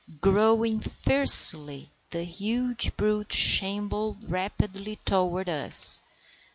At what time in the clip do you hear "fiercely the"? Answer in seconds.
0.79-2.23